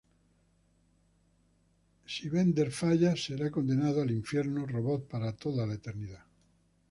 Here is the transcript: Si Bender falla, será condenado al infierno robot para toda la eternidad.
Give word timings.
Si 2.13 2.25
Bender 2.33 2.71
falla, 2.79 3.15
será 3.15 3.51
condenado 3.51 4.01
al 4.01 4.09
infierno 4.09 4.65
robot 4.65 5.07
para 5.07 5.35
toda 5.35 5.67
la 5.67 5.75
eternidad. 5.75 6.25